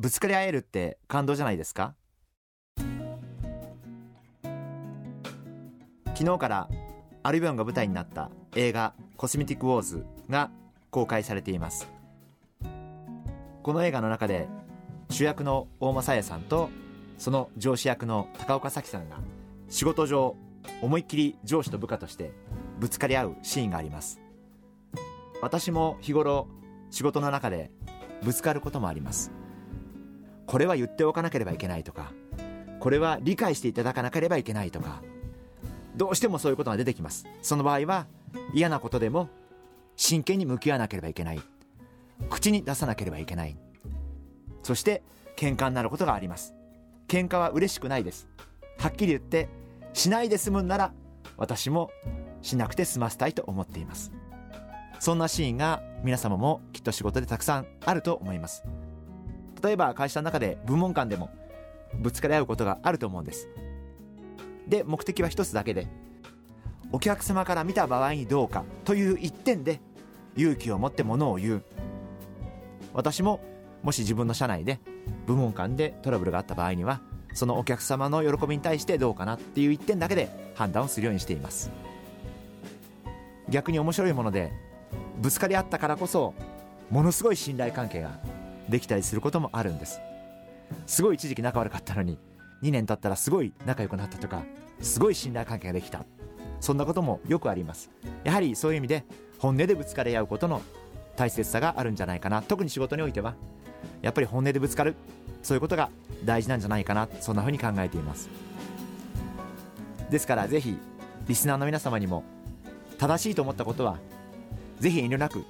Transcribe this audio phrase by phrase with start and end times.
[0.00, 1.94] ぶつかり合えるって感動じゃないですか？
[6.14, 6.70] 昨日から
[7.22, 10.50] アルビオンが舞台になった映画コスメティックウォーズが
[10.88, 11.86] 公開されています。
[13.62, 14.48] この映画の中で
[15.10, 16.70] 主役の大間紗耶さんと
[17.18, 19.18] その上司役の高岡早紀さんが
[19.68, 20.34] 仕事上
[20.80, 22.32] 思いっきり上司と部下として
[22.78, 24.18] ぶつかり合うシーンがあります。
[25.42, 26.48] 私も日頃
[26.90, 27.70] 仕事の中で
[28.22, 29.30] ぶつかることもあります。
[30.50, 32.10] これは言っておかなければいけないとか
[32.80, 35.00] これは理解していただかなければいけないとか
[35.94, 37.26] どうしてもそういうことが出てきます。
[37.40, 38.06] その場合は
[38.52, 39.28] 嫌なことでも
[39.94, 41.40] 真剣に向き合わなければいけない。
[42.30, 43.56] 口に出さなければいけない。
[44.64, 45.02] そして
[45.36, 46.54] 喧嘩になることがあります。
[47.06, 48.28] 喧嘩は嬉しくないです。
[48.78, 49.48] はっきり言って
[49.92, 50.92] しないで済むんなら
[51.36, 51.90] 私も
[52.42, 54.10] しなくて済ませたいと思っています。
[54.98, 58.64] そんなシーンが皆様もきっと仕事でたくさんあると思います。
[59.62, 61.30] 例えば会社の中で部門間でも
[61.94, 63.48] ぶつかり合うことがあると思うんです。
[64.66, 65.88] で目的は一つだけで
[66.92, 69.80] お客様から見た場合にどうかという一点で
[70.36, 71.62] 勇気を持ってものを言う。
[72.92, 73.40] 私も
[73.82, 74.80] もし自分の社内で
[75.26, 77.00] 部門間でトラブルがあった場合には
[77.34, 81.70] そのお客様の喜びに対してどうかなっていう一点だけで判断をするようにしています。
[83.48, 84.52] 逆に面白いもので
[85.20, 86.34] ぶつかり合ったからこそ
[86.90, 88.18] ものすごい信頼関係が
[88.70, 90.00] できたりすることもあるんです。
[90.86, 92.18] すごい一時期仲悪かったのに
[92.62, 94.44] 2年経ったらすごい仲良くなったとか
[94.80, 96.04] すごい信頼関係ができた。
[96.60, 97.90] そんなこともよくあります。
[98.24, 99.04] やはりそういう意味で
[99.38, 100.62] 本音でぶつかり合うことの
[101.16, 102.42] 大切さがあるんじゃないかな。
[102.42, 103.34] 特に仕事においては。
[104.02, 104.94] やっぱり本音でぶつかる。
[105.42, 105.90] そういうことが
[106.24, 107.08] 大事なんじゃないかな。
[107.20, 108.28] そんなふうに考えています。
[110.10, 110.76] ですからぜひ
[111.28, 112.24] リスナーの皆様にも
[112.98, 113.98] 正しいと思ったことは
[114.80, 115.44] ぜひ遠慮なく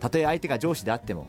[0.00, 1.28] たとえ相手が上司であっても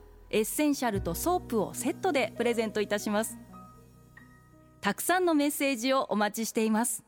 [0.31, 3.37] エッセンシャルとソープをセットでプレゼントいたします。
[4.79, 7.03] たくさんのメッセージをお待ちしています。